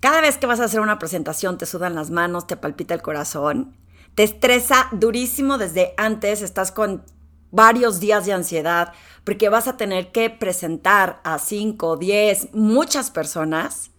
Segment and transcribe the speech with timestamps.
[0.00, 3.02] Cada vez que vas a hacer una presentación te sudan las manos, te palpita el
[3.02, 3.76] corazón,
[4.14, 7.02] te estresa durísimo desde antes, estás con
[7.50, 8.92] varios días de ansiedad
[9.24, 13.90] porque vas a tener que presentar a 5, 10, muchas personas.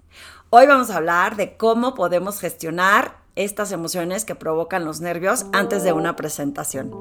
[0.52, 5.84] Hoy vamos a hablar de cómo podemos gestionar estas emociones que provocan los nervios antes
[5.84, 6.92] de una presentación.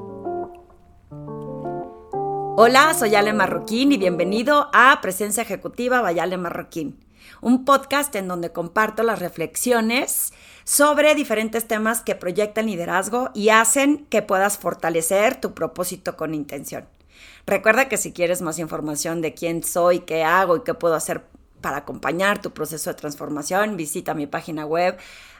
[2.57, 7.08] Hola, soy Ale Marroquín y bienvenido a Presencia Ejecutiva by Ale Marroquín
[7.41, 14.05] un podcast en donde comparto las reflexiones sobre diferentes temas que proyectan liderazgo y hacen
[14.05, 16.87] que puedas fortalecer tu propósito con intención.
[17.45, 21.25] Recuerda que si quieres más información de quién soy, qué hago y qué puedo hacer
[21.61, 24.97] para acompañar tu proceso de transformación, visita mi página web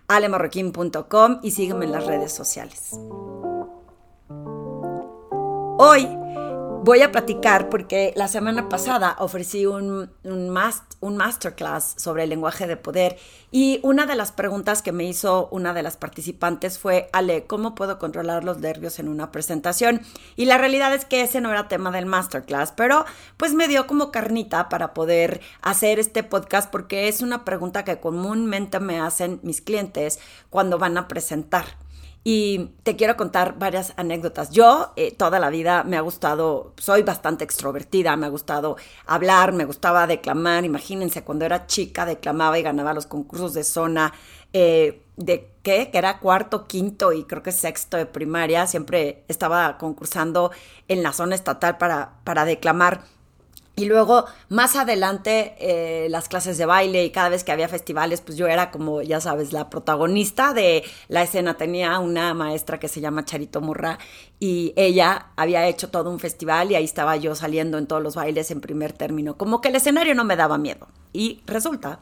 [0.08, 2.92] alemarroquín.com y sígueme en las redes sociales.
[5.82, 6.19] Hoy
[6.90, 10.60] voy a platicar porque la semana pasada ofrecí un, un,
[11.02, 13.20] un, masterclass sobre el lenguaje de poder
[13.52, 17.76] y una de las preguntas que me hizo una de las participantes fue, Ale, ¿cómo
[17.76, 20.02] puedo controlar los nervios en una presentación?
[20.36, 23.06] Y la realidad es que ese no era tema del masterclass, pero
[23.38, 28.00] pues me dio como carnita para poder hacer este podcast porque es una pregunta que
[28.00, 30.18] comúnmente me hacen mis clientes
[30.50, 31.66] cuando van a presentar.
[32.24, 34.52] Y te quiero contar varias anécdotas.
[34.52, 38.76] Yo eh, toda la vida me ha gustado, soy bastante extrovertida, me ha gustado
[39.06, 40.66] hablar, me gustaba declamar.
[40.66, 44.14] Imagínense, cuando era chica declamaba y ganaba los concursos de zona.
[44.52, 49.78] Eh, de qué, que era cuarto, quinto y creo que sexto de primaria, siempre estaba
[49.78, 50.52] concursando
[50.88, 53.04] en la zona estatal para, para declamar.
[53.80, 58.20] Y luego, más adelante, eh, las clases de baile y cada vez que había festivales,
[58.20, 61.56] pues yo era como, ya sabes, la protagonista de la escena.
[61.56, 63.98] Tenía una maestra que se llama Charito Murra
[64.38, 68.16] y ella había hecho todo un festival y ahí estaba yo saliendo en todos los
[68.16, 69.38] bailes en primer término.
[69.38, 70.90] Como que el escenario no me daba miedo.
[71.14, 72.02] Y resulta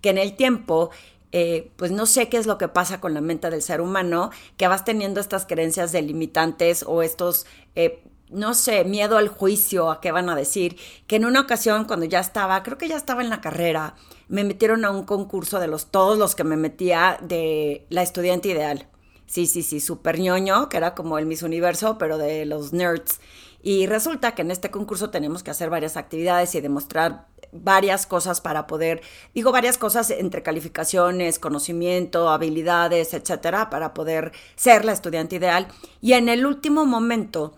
[0.00, 0.88] que en el tiempo
[1.30, 4.30] eh, pues no sé qué es lo que pasa con la mente del ser humano,
[4.56, 7.44] que vas teniendo estas creencias delimitantes o estos
[7.74, 11.84] eh, no sé, miedo al juicio, a qué van a decir, que en una ocasión
[11.84, 13.94] cuando ya estaba, creo que ya estaba en la carrera,
[14.28, 18.48] me metieron a un concurso de los todos los que me metía de la estudiante
[18.48, 18.88] ideal.
[19.26, 23.20] Sí, sí, sí, súper ñoño, que era como el Miss Universo, pero de los nerds.
[23.62, 28.40] Y resulta que en este concurso tenemos que hacer varias actividades y demostrar varias cosas
[28.40, 29.02] para poder,
[29.34, 35.68] digo varias cosas entre calificaciones, conocimiento, habilidades, etcétera, para poder ser la estudiante ideal.
[36.00, 37.57] Y en el último momento,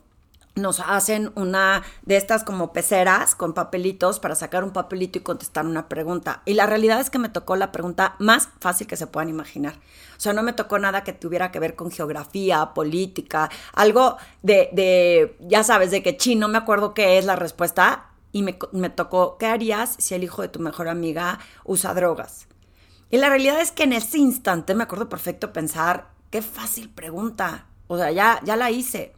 [0.60, 5.66] nos hacen una de estas como peceras con papelitos para sacar un papelito y contestar
[5.66, 6.43] una pregunta.
[6.44, 9.75] Y la realidad es que me tocó la pregunta más fácil que se puedan imaginar.
[10.16, 14.69] O sea, no me tocó nada que tuviera que ver con geografía, política, algo de,
[14.72, 18.06] de ya sabes, de que chino, no me acuerdo qué es la respuesta.
[18.32, 22.47] Y me, me tocó, ¿qué harías si el hijo de tu mejor amiga usa drogas?
[23.10, 27.66] Y la realidad es que en ese instante me acuerdo perfecto pensar, qué fácil pregunta.
[27.88, 29.15] O sea, ya, ya la hice.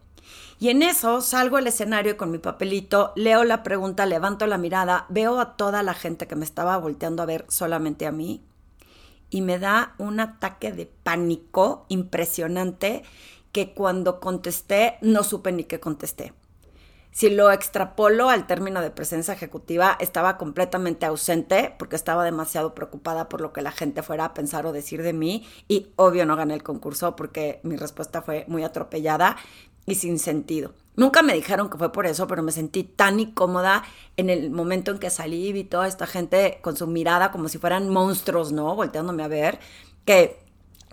[0.58, 5.06] Y en eso salgo al escenario con mi papelito, leo la pregunta, levanto la mirada,
[5.08, 8.44] veo a toda la gente que me estaba volteando a ver solamente a mí
[9.28, 13.02] y me da un ataque de pánico impresionante
[13.50, 16.32] que cuando contesté no supe ni qué contesté.
[17.12, 23.28] Si lo extrapolo al término de presencia ejecutiva, estaba completamente ausente porque estaba demasiado preocupada
[23.28, 26.36] por lo que la gente fuera a pensar o decir de mí y obvio no
[26.36, 29.36] gané el concurso porque mi respuesta fue muy atropellada
[29.86, 30.72] y sin sentido.
[30.94, 33.82] Nunca me dijeron que fue por eso, pero me sentí tan incómoda
[34.16, 37.48] en el momento en que salí y vi toda esta gente con su mirada como
[37.48, 38.74] si fueran monstruos, ¿no?
[38.74, 39.58] Volteándome a ver,
[40.04, 40.38] que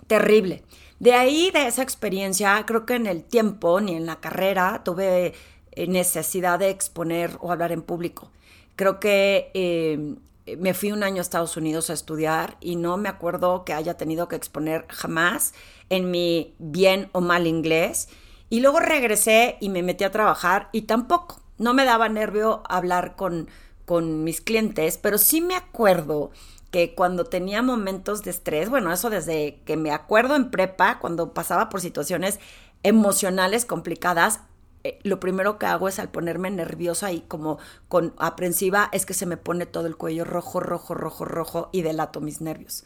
[0.06, 0.64] terrible.
[1.00, 5.34] De ahí, de esa experiencia, creo que en el tiempo ni en la carrera tuve
[5.72, 8.30] eh, necesidad de exponer o hablar en público.
[8.76, 10.16] Creo que eh,
[10.58, 13.98] me fui un año a Estados Unidos a estudiar y no me acuerdo que haya
[13.98, 15.52] tenido que exponer jamás
[15.90, 18.08] en mi bien o mal inglés
[18.50, 23.16] y luego regresé y me metí a trabajar y tampoco, no me daba nervio hablar
[23.16, 23.48] con,
[23.86, 26.32] con mis clientes, pero sí me acuerdo
[26.70, 31.32] que cuando tenía momentos de estrés, bueno, eso desde que me acuerdo en prepa, cuando
[31.32, 32.38] pasaba por situaciones
[32.82, 34.40] emocionales complicadas,
[34.82, 37.58] eh, lo primero que hago es al ponerme nerviosa y como
[37.88, 41.82] con aprensiva es que se me pone todo el cuello rojo, rojo, rojo, rojo y
[41.82, 42.84] delato mis nervios.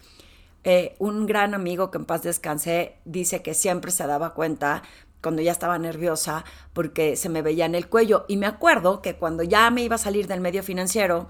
[0.65, 4.83] Eh, un gran amigo que en paz descansé dice que siempre se daba cuenta
[5.25, 8.26] cuando ya estaba nerviosa porque se me veía en el cuello.
[8.29, 11.26] Y me acuerdo que cuando ya me iba a salir del medio financiero,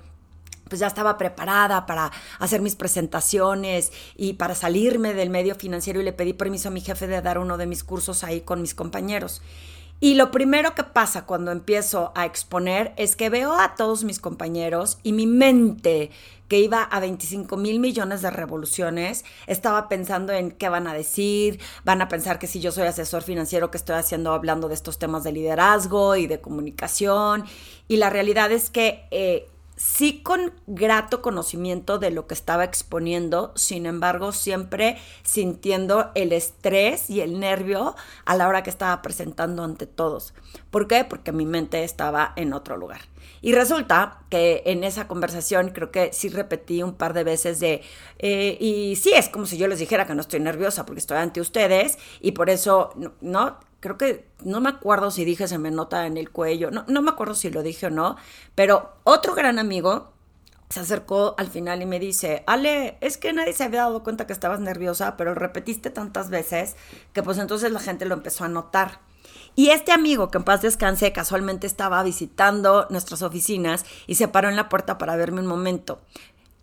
[0.68, 2.10] pues ya estaba preparada para
[2.40, 6.80] hacer mis presentaciones y para salirme del medio financiero y le pedí permiso a mi
[6.80, 9.40] jefe de dar uno de mis cursos ahí con mis compañeros.
[10.00, 14.18] Y lo primero que pasa cuando empiezo a exponer es que veo a todos mis
[14.18, 16.10] compañeros y mi mente
[16.54, 21.58] que iba a 25 mil millones de revoluciones, estaba pensando en qué van a decir,
[21.84, 25.00] van a pensar que si yo soy asesor financiero, que estoy haciendo hablando de estos
[25.00, 27.44] temas de liderazgo y de comunicación.
[27.88, 33.52] Y la realidad es que eh, sí con grato conocimiento de lo que estaba exponiendo,
[33.56, 37.94] sin embargo, siempre sintiendo el estrés y el nervio
[38.24, 40.34] a la hora que estaba presentando ante todos.
[40.70, 41.04] ¿Por qué?
[41.04, 43.00] Porque mi mente estaba en otro lugar.
[43.40, 47.82] Y resulta que en esa conversación creo que sí repetí un par de veces de,
[48.18, 51.18] eh, y sí, es como si yo les dijera que no estoy nerviosa porque estoy
[51.18, 53.58] ante ustedes y por eso, ¿no?
[53.84, 57.02] Creo que no me acuerdo si dije se me nota en el cuello, no, no
[57.02, 58.16] me acuerdo si lo dije o no,
[58.54, 60.14] pero otro gran amigo
[60.70, 64.26] se acercó al final y me dice, Ale, es que nadie se había dado cuenta
[64.26, 66.76] que estabas nerviosa, pero repetiste tantas veces
[67.12, 69.00] que pues entonces la gente lo empezó a notar.
[69.54, 74.48] Y este amigo, que en paz descanse, casualmente estaba visitando nuestras oficinas y se paró
[74.48, 76.00] en la puerta para verme un momento.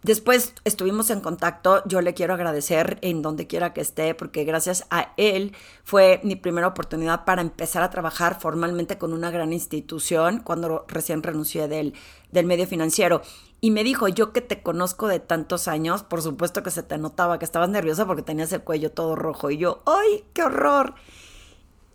[0.03, 4.88] Después estuvimos en contacto, yo le quiero agradecer en donde quiera que esté, porque gracias
[4.89, 10.39] a él fue mi primera oportunidad para empezar a trabajar formalmente con una gran institución
[10.39, 11.94] cuando recién renuncié del,
[12.31, 13.21] del medio financiero.
[13.59, 16.98] Y me dijo, yo que te conozco de tantos años, por supuesto que se te
[16.98, 19.51] notaba que estabas nerviosa porque tenías el cuello todo rojo.
[19.51, 20.95] Y yo, ¡ay, qué horror!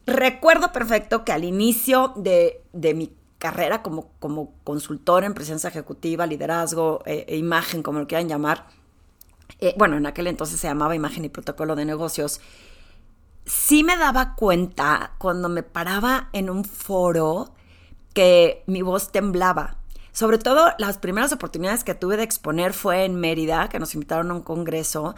[0.07, 3.13] Recuerdo perfecto que al inicio de, de mi
[3.47, 8.67] carrera como, como consultor en presencia ejecutiva, liderazgo eh, e imagen, como lo quieran llamar,
[9.61, 12.41] eh, bueno, en aquel entonces se llamaba imagen y protocolo de negocios,
[13.45, 17.55] sí me daba cuenta cuando me paraba en un foro
[18.15, 19.77] que mi voz temblaba.
[20.11, 24.33] Sobre todo las primeras oportunidades que tuve de exponer fue en Mérida, que nos invitaron
[24.33, 25.15] a un congreso,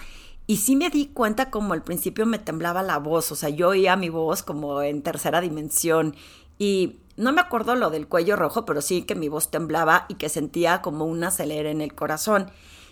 [0.46, 3.68] y sí me di cuenta como al principio me temblaba la voz, o sea, yo
[3.68, 6.14] oía mi voz como en tercera dimensión
[6.58, 10.14] y no me acuerdo lo del cuello rojo, pero sí que mi voz temblaba y
[10.14, 12.50] que sentía como un acelere en el corazón.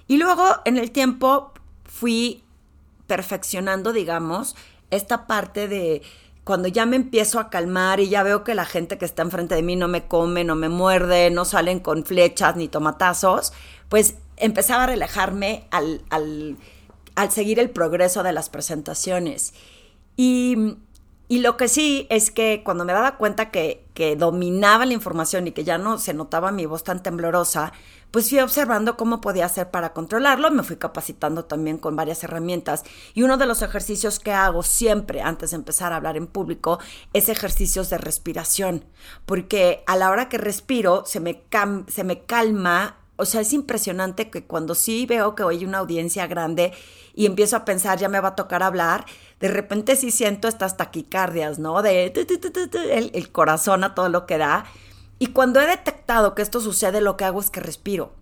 [0.08, 1.52] Y luego en el tiempo
[1.84, 2.42] fui
[3.06, 4.56] perfeccionando, digamos,
[4.90, 6.02] esta parte de
[6.42, 9.54] cuando ya me empiezo a calmar y ya veo que la gente que está enfrente
[9.54, 13.52] de mí no me come, no me muerde, no salen con flechas ni tomatazos,
[13.88, 16.56] pues empezaba a relajarme al, al,
[17.14, 19.54] al seguir el progreso de las presentaciones.
[20.16, 20.78] Y
[21.28, 25.46] y lo que sí es que cuando me daba cuenta que, que, dominaba la información
[25.46, 27.72] y que ya no se notaba mi voz tan temblorosa,
[28.12, 32.84] pues fui observando cómo podía hacer para controlarlo, me fui capacitando también con varias herramientas.
[33.14, 36.78] Y uno de los ejercicios que hago siempre antes de empezar a hablar en público
[37.12, 38.84] es ejercicios de respiración,
[39.24, 41.44] porque a la hora que respiro se me,
[41.88, 46.26] se me calma o sea, es impresionante que cuando sí veo que hay una audiencia
[46.26, 46.72] grande
[47.14, 49.06] y empiezo a pensar, ya me va a tocar hablar,
[49.40, 51.82] de repente sí siento estas taquicardias, ¿no?
[51.82, 54.66] De el, el corazón a todo lo que da.
[55.18, 58.12] Y cuando he detectado que esto sucede, lo que hago es que respiro.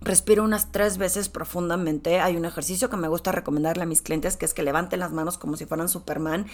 [0.00, 2.20] Respiro unas tres veces profundamente.
[2.20, 5.12] Hay un ejercicio que me gusta recomendarle a mis clientes, que es que levanten las
[5.12, 6.46] manos como si fueran Superman.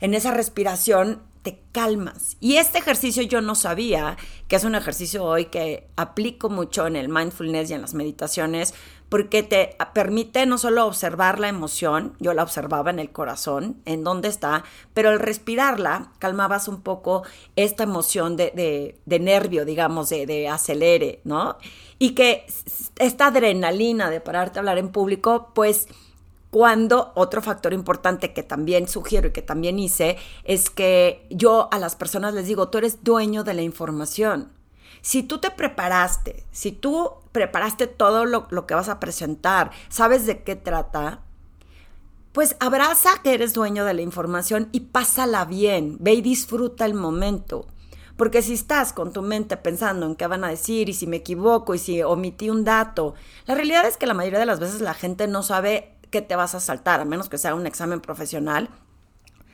[0.00, 2.36] En esa respiración te calmas.
[2.40, 4.16] Y este ejercicio yo no sabía,
[4.48, 8.74] que es un ejercicio hoy que aplico mucho en el mindfulness y en las meditaciones,
[9.08, 14.04] porque te permite no solo observar la emoción, yo la observaba en el corazón, en
[14.04, 17.22] dónde está, pero al respirarla calmabas un poco
[17.54, 21.58] esta emoción de, de, nervio, digamos, de, de acelere, ¿no?
[21.98, 22.46] Y que
[22.98, 25.88] esta adrenalina de pararte a hablar en público, pues
[26.52, 31.78] cuando otro factor importante que también sugiero y que también hice es que yo a
[31.78, 34.52] las personas les digo, tú eres dueño de la información.
[35.00, 40.42] Si tú te preparaste, si tú preparaste todo lo, que vas a presentar, sabes de
[40.42, 41.22] qué trata,
[42.32, 46.92] pues abraza que eres dueño de la información y pásala bien, ve y disfruta el
[46.92, 47.66] momento.
[48.18, 51.16] Porque si estás con tu mente pensando en qué van a decir y si me
[51.16, 53.14] equivoco y si omití un dato,
[53.46, 56.36] la realidad es que la mayoría de las veces la gente no sabe qué te
[56.36, 58.70] vas a saltar, a menos que sea un examen profesional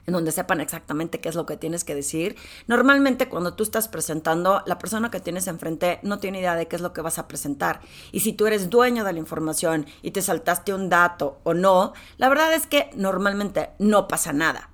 [0.08, 2.34] en donde sepan exactamente qué es lo que tienes que decir.
[2.66, 6.76] Normalmente cuando tú estás presentando, la persona que tienes enfrente no tiene idea de qué
[6.76, 7.80] es lo que vas a presentar.
[8.10, 11.92] Y si tú eres dueño de la información y te saltaste un dato o no,
[12.16, 14.70] la verdad es que normalmente no pasa nada.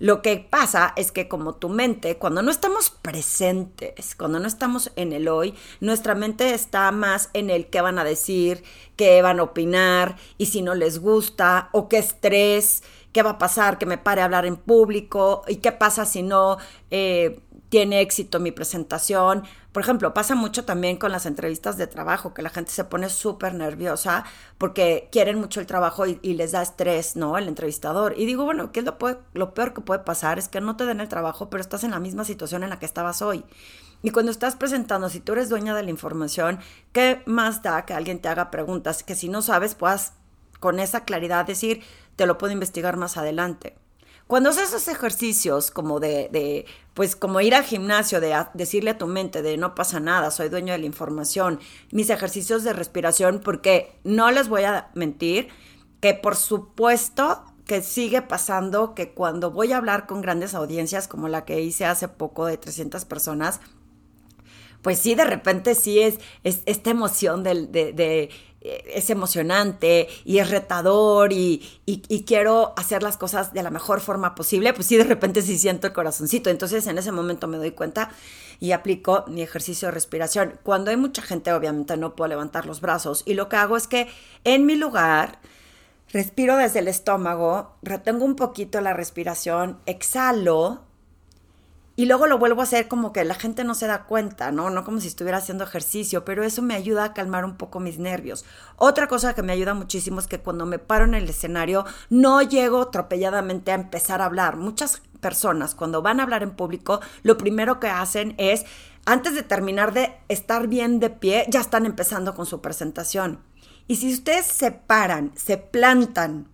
[0.00, 4.90] Lo que pasa es que como tu mente, cuando no estamos presentes, cuando no estamos
[4.96, 8.64] en el hoy, nuestra mente está más en el qué van a decir,
[8.96, 13.38] qué van a opinar y si no les gusta o qué estrés qué va a
[13.38, 16.58] pasar, que me pare a hablar en público y qué pasa si no
[16.90, 17.40] eh,
[17.70, 19.44] tiene éxito mi presentación.
[19.72, 23.08] Por ejemplo, pasa mucho también con las entrevistas de trabajo, que la gente se pone
[23.08, 24.24] súper nerviosa
[24.58, 27.38] porque quieren mucho el trabajo y, les da estrés, ¿no?
[27.38, 28.14] El entrevistador.
[28.18, 28.98] Y digo, bueno, ¿qué es lo,
[29.32, 30.38] lo peor que puede pasar?
[30.38, 32.78] Es que no te den el trabajo, pero estás en la misma situación en la
[32.80, 33.44] que estabas hoy.
[34.02, 36.58] Y cuando estás presentando, si tú eres dueña de la información,
[36.92, 39.04] ¿qué más da que alguien te haga preguntas?
[39.04, 40.14] Que si no sabes, puedas
[40.58, 41.82] con esa claridad decir,
[42.16, 43.76] te lo puedo investigar más adelante.
[44.30, 48.96] Cuando haces esos ejercicios como de, de, pues como ir al gimnasio, de decirle a
[48.96, 51.58] tu mente de no pasa nada, soy dueño de la información,
[51.90, 55.48] mis ejercicios de respiración, porque no les voy a mentir
[55.98, 61.26] que por supuesto que sigue pasando que cuando voy a hablar con grandes audiencias como
[61.26, 63.58] la que hice hace poco de 300 personas,
[64.80, 70.50] pues sí, de repente sí es, es esta emoción de, de es emocionante y es
[70.50, 71.80] retador y,
[72.26, 75.86] quiero hacer las cosas de la mejor forma posible, pues sí, de repente sí siento
[75.86, 76.50] el corazoncito.
[76.50, 78.10] Entonces en ese momento me doy cuenta
[78.60, 80.58] y aplico mi ejercicio de respiración.
[80.62, 83.86] Cuando hay mucha gente, obviamente no puedo levantar los brazos y lo que hago es
[83.86, 84.08] que
[84.44, 85.40] en mi lugar
[86.12, 90.89] respiro desde el estómago, retengo un poquito la respiración, exhalo
[92.00, 94.70] y luego lo vuelvo a hacer como que la gente no se da cuenta, ¿no?
[94.70, 97.98] No como si estuviera haciendo ejercicio, pero eso me ayuda a calmar un poco mis
[97.98, 98.46] nervios.
[98.76, 102.40] Otra cosa que me ayuda muchísimo es que cuando me paro en el escenario no
[102.40, 104.56] llego atropelladamente a empezar a hablar.
[104.56, 108.64] Muchas personas cuando van a hablar en público, lo primero que hacen es,
[109.04, 113.40] antes de terminar de estar bien de pie, ya están empezando con su presentación.
[113.88, 116.48] Y si ustedes se paran, se plantan,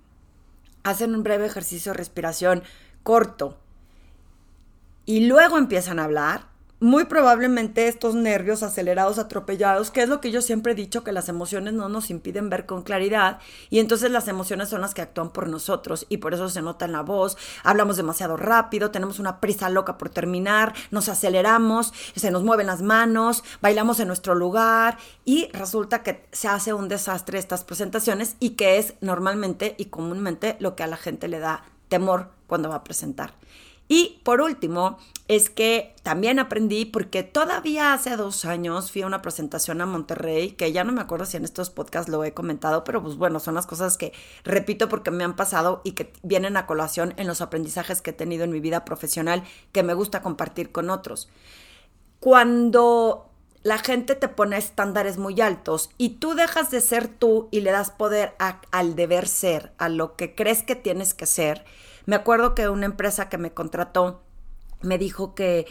[0.83, 2.65] hacen un breve ejercicio de respiración
[3.05, 3.61] corto,
[5.07, 10.31] y luego empiezan a hablar, muy probablemente estos nervios acelerados, atropellados, que es lo que
[10.31, 13.39] yo siempre he dicho, que las emociones no nos impiden ver con claridad
[13.71, 16.85] y entonces las emociones son las que actúan por nosotros y por eso se nota
[16.85, 22.31] en la voz, hablamos demasiado rápido, tenemos una prisa loca por terminar, nos aceleramos, se
[22.31, 27.39] nos mueven las manos, bailamos en nuestro lugar y resulta que se hace un desastre
[27.39, 31.65] estas presentaciones y que es normalmente y comúnmente lo que a la gente le da
[31.89, 33.33] temor cuando va a presentar.
[33.89, 39.23] Y por último, es que también aprendí, porque todavía hace dos años fui a una
[39.23, 42.85] presentación a Monterrey, que ya no me acuerdo si en estos podcasts lo he comentado,
[42.85, 44.13] pero pues bueno, son las cosas que
[44.45, 48.15] repito porque me han pasado y que vienen a colación en los aprendizajes que he
[48.15, 51.29] tenido en mi vida profesional que me gusta compartir con otros.
[52.21, 53.31] Cuando
[53.63, 57.73] la gente te pone estándares muy altos y tú dejas de ser tú y le
[57.73, 58.35] das poder
[58.71, 61.65] al deber ser, a lo que crees que tienes que ser,
[62.07, 64.23] me acuerdo que una empresa que me contrató
[64.81, 65.67] me dijo que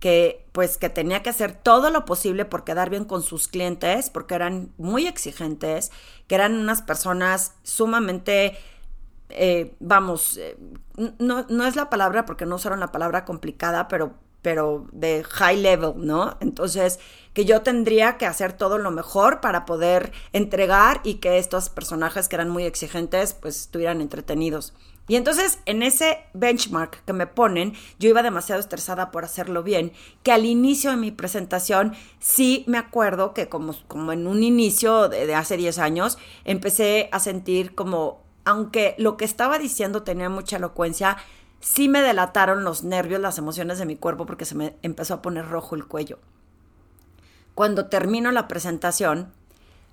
[0.00, 4.10] que pues que tenía que hacer todo lo posible por quedar bien con sus clientes,
[4.10, 5.92] porque eran muy exigentes,
[6.26, 8.56] que eran unas personas sumamente,
[9.28, 10.56] eh, vamos, eh,
[11.18, 15.58] no, no, es la palabra porque no usaron la palabra complicada, pero, pero de high
[15.58, 16.36] level, ¿no?
[16.40, 16.98] Entonces,
[17.34, 22.28] que yo tendría que hacer todo lo mejor para poder entregar y que estos personajes
[22.28, 24.72] que eran muy exigentes, pues estuvieran entretenidos.
[25.08, 29.92] Y entonces en ese benchmark que me ponen, yo iba demasiado estresada por hacerlo bien,
[30.22, 35.08] que al inicio de mi presentación sí me acuerdo que como, como en un inicio
[35.08, 40.58] de, hace 10 años, empecé a sentir como, aunque lo que estaba diciendo tenía mucha
[40.58, 41.16] elocuencia,
[41.58, 45.22] sí me delataron los nervios, las emociones de mi cuerpo porque se me empezó a
[45.22, 46.18] poner rojo el cuello.
[47.54, 49.32] Cuando termino la presentación,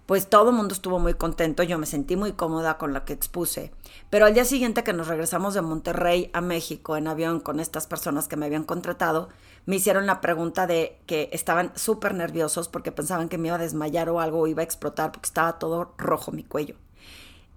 [0.08, 3.12] pues todo el mundo estuvo muy contento, yo me sentí muy cómoda con lo que
[3.12, 3.72] expuse.
[4.10, 7.88] Pero al día siguiente que nos regresamos de Monterrey a México en avión con estas
[7.88, 9.28] personas que me habían contratado,
[9.66, 13.60] me hicieron la pregunta de que estaban súper nerviosos porque pensaban que me iba a
[13.60, 16.76] desmayar o algo iba a explotar porque estaba todo rojo mi cuello.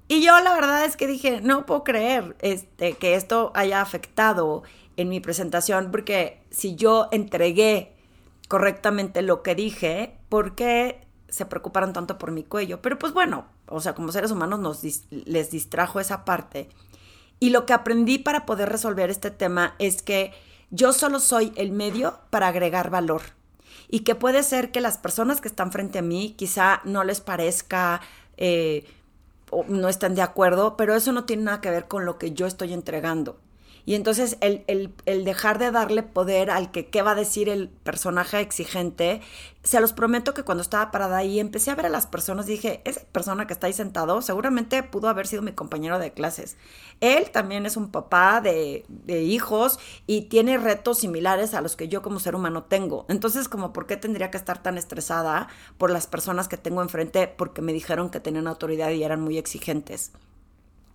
[0.09, 4.65] Y yo la verdad es que dije, no puedo creer este, que esto haya afectado
[4.97, 7.95] en mi presentación porque si yo entregué
[8.49, 12.83] correctamente lo que dije, ¿por qué se preocuparon tanto por mi cuello.
[12.83, 16.69] Pero pues bueno, o sea, como seres humanos nos les distrajo esa parte.
[17.39, 20.33] Y lo que aprendí para poder resolver este tema es que
[20.71, 23.23] yo solo soy el medio para agregar valor.
[23.89, 27.21] Y que puede ser que las personas que están frente a mí quizá no les
[27.21, 28.01] parezca
[28.37, 28.87] eh,
[29.51, 32.33] o no estén de acuerdo, pero eso no tiene nada que ver con lo que
[32.33, 33.39] yo estoy entregando.
[33.87, 37.69] Y entonces el, el, dejar de darle poder al que qué va a decir el
[37.69, 39.21] personaje exigente,
[39.63, 42.53] se los prometo que cuando estaba parada ahí empecé a ver a las personas y
[42.53, 46.57] dije, esa persona que está ahí sentado seguramente pudo haber sido mi compañero de clases.
[47.01, 51.89] Él también es un papá de, de hijos y tiene retos similares a los que
[51.89, 53.07] yo como ser humano tengo.
[53.09, 57.29] Entonces, como, ¿por qué tendría que estar tan estresada por las personas que tengo enfrente
[57.29, 60.13] porque me dijeron que tenían autoridad y eran muy exigentes?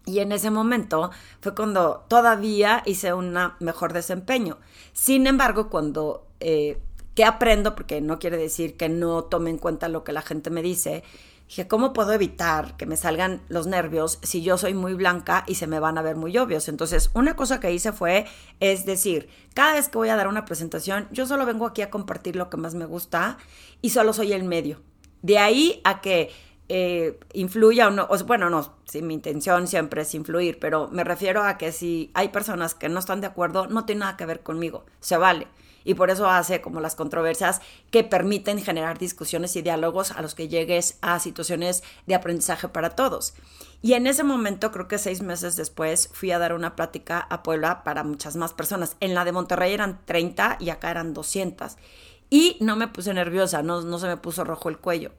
[0.06, 4.58] Y en ese momento fue cuando todavía hice un mejor desempeño.
[4.94, 6.80] Sin embargo, cuando, eh,
[7.16, 7.76] ¿qué aprendo?
[7.76, 11.04] Porque no quiere decir que no tome en cuenta lo que la gente me dice.
[11.48, 15.56] Dije, ¿cómo puedo evitar que me salgan los nervios si yo soy muy blanca y
[15.56, 16.68] se me van a ver muy obvios?
[16.70, 18.26] Entonces, una cosa que hice fue,
[18.60, 21.92] es decir, cada vez que voy a dar una presentación, yo solo vengo aquí a
[21.92, 23.38] compartir lo que más me gusta
[23.82, 24.82] y solo soy el medio.
[25.22, 26.32] De ahí a que
[26.68, 31.04] eh, influya o no, o, bueno, no, sí, mi intención siempre es influir, pero me
[31.04, 34.26] refiero a que si hay personas que no están de acuerdo, no tiene nada que
[34.26, 35.48] ver conmigo, se vale.
[35.88, 40.34] Y por eso hace como las controversias que permiten generar discusiones y diálogos a los
[40.34, 43.36] que llegues a situaciones de aprendizaje para todos.
[43.84, 47.44] Y en ese momento, creo que seis meses después, fui a dar una plática a
[47.44, 48.98] Puebla para muchas más personas.
[49.00, 51.78] En la de Monterrey eran 30 y acá eran 200.
[52.32, 55.12] Y no me puse nerviosa, no, no se me puso rojo el cuello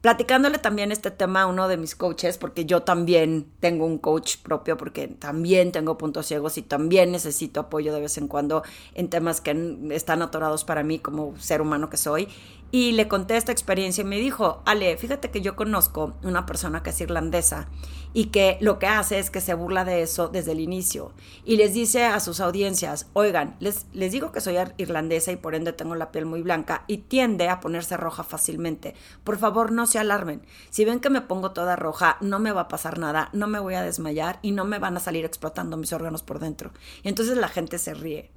[0.00, 4.36] platicándole también este tema a uno de mis coaches, porque yo también tengo un coach
[4.38, 8.62] propio, porque también tengo puntos ciegos y también necesito apoyo de vez en cuando
[8.94, 12.28] en temas que están atorados para mí como ser humano que soy.
[12.70, 16.82] Y le conté esta experiencia y me dijo, Ale, fíjate que yo conozco una persona
[16.82, 17.68] que es irlandesa
[18.12, 21.12] y que lo que hace es que se burla de eso desde el inicio
[21.44, 25.54] y les dice a sus audiencias, oigan, les, les digo que soy irlandesa y por
[25.54, 28.94] ende tengo la piel muy blanca y tiende a ponerse roja fácilmente.
[29.24, 30.42] Por favor, no se alarmen.
[30.68, 33.60] Si ven que me pongo toda roja, no me va a pasar nada, no me
[33.60, 36.72] voy a desmayar y no me van a salir explotando mis órganos por dentro.
[37.02, 38.30] Y entonces la gente se ríe.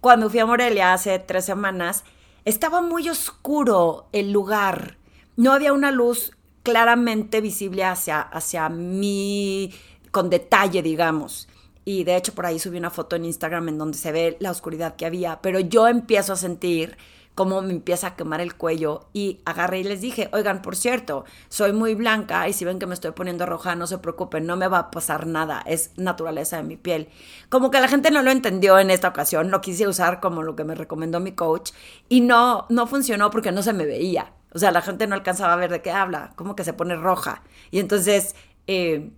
[0.00, 2.04] Cuando fui a Morelia hace tres semanas,
[2.44, 4.98] estaba muy oscuro el lugar.
[5.36, 6.32] No había una luz
[6.62, 9.72] claramente visible hacia, hacia mí,
[10.10, 11.48] con detalle, digamos.
[11.84, 14.50] Y de hecho por ahí subí una foto en Instagram en donde se ve la
[14.50, 16.96] oscuridad que había, pero yo empiezo a sentir
[17.34, 21.24] cómo me empieza a quemar el cuello y agarré y les dije, oigan, por cierto,
[21.48, 24.56] soy muy blanca y si ven que me estoy poniendo roja, no se preocupen, no
[24.56, 27.08] me va a pasar nada, es naturaleza de mi piel.
[27.48, 30.56] Como que la gente no lo entendió en esta ocasión, lo quise usar como lo
[30.56, 31.72] que me recomendó mi coach
[32.08, 34.32] y no, no funcionó porque no se me veía.
[34.52, 36.94] O sea, la gente no alcanzaba a ver de qué habla, como que se pone
[36.94, 37.42] roja.
[37.72, 38.36] Y entonces,
[38.68, 39.10] eh,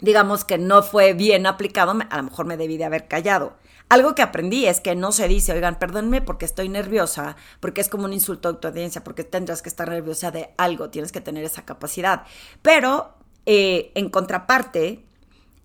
[0.00, 3.56] digamos que no fue bien aplicado, a lo mejor me debí de haber callado.
[3.88, 7.88] Algo que aprendí es que no se dice, oigan, perdónme porque estoy nerviosa, porque es
[7.88, 11.20] como un insulto a tu audiencia, porque tendrás que estar nerviosa de algo, tienes que
[11.20, 12.24] tener esa capacidad.
[12.62, 13.14] Pero
[13.46, 15.04] eh, en contraparte,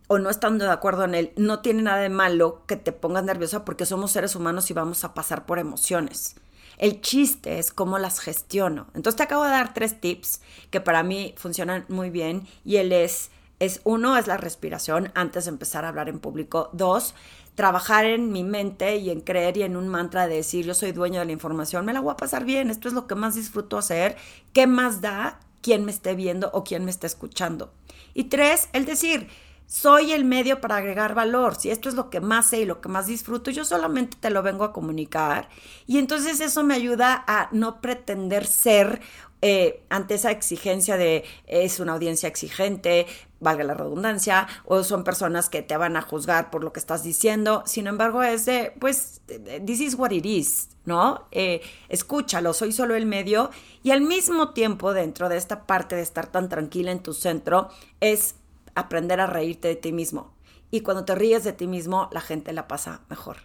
[0.08, 3.24] o no estando de acuerdo en él, no tiene nada de malo que te pongas
[3.24, 6.36] nerviosa porque somos seres humanos y vamos a pasar por emociones.
[6.78, 8.88] El chiste es cómo las gestiono.
[8.94, 12.92] Entonces te acabo de dar tres tips que para mí funcionan muy bien y él
[12.92, 16.70] es, es uno, es la respiración antes de empezar a hablar en público.
[16.74, 17.16] Dos,
[17.56, 20.92] trabajar en mi mente y en creer y en un mantra de decir yo soy
[20.92, 23.36] dueño de la información, me la voy a pasar bien, esto es lo que más
[23.36, 24.16] disfruto hacer,
[24.54, 27.74] ¿qué más da quién me esté viendo o quién me esté escuchando?
[28.14, 29.28] Y tres, el decir,
[29.72, 31.56] soy el medio para agregar valor.
[31.56, 34.30] Si esto es lo que más sé y lo que más disfruto, yo solamente te
[34.30, 35.48] lo vengo a comunicar.
[35.88, 39.02] Y entonces eso me ayuda a no pretender ser
[39.42, 43.08] eh, ante esa exigencia de es una audiencia exigente,
[43.42, 47.04] valga la redundancia, o son personas que te van a juzgar por lo que estás
[47.04, 47.64] diciendo.
[47.66, 49.22] Sin embargo, es de, pues,
[49.66, 51.28] this is what it is, ¿no?
[51.32, 53.50] Eh, escúchalo, soy solo el medio.
[53.84, 57.70] Y al mismo tiempo, dentro de esta parte de estar tan tranquila en tu centro,
[58.00, 58.36] es
[58.76, 60.34] aprender a reírte de ti mismo.
[60.70, 63.38] Y cuando te ríes de ti mismo, la gente la pasa mejor.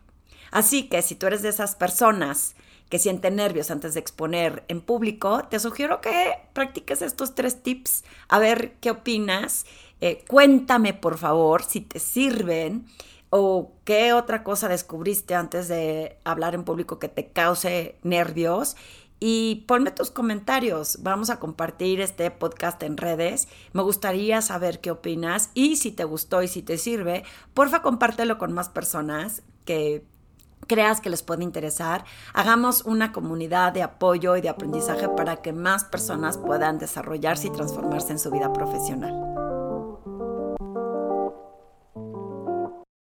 [0.52, 2.54] Así que si tú eres de esas personas
[2.88, 8.04] que sienten nervios antes de exponer en público, te sugiero que practiques estos tres tips,
[8.28, 9.66] a ver qué opinas.
[10.00, 12.86] Eh, cuéntame, por favor, si te sirven
[13.30, 18.76] o qué otra cosa descubriste antes de hablar en público que te cause nervios.
[19.18, 20.98] Y ponme tus comentarios.
[21.02, 23.48] Vamos a compartir este podcast en redes.
[23.72, 28.36] Me gustaría saber qué opinas y si te gustó y si te sirve, porfa compártelo
[28.36, 30.04] con más personas que
[30.66, 32.04] creas que les puede interesar,
[32.34, 37.50] hagamos una comunidad de apoyo y de aprendizaje para que más personas puedan desarrollarse y
[37.50, 39.35] transformarse en su vida profesional.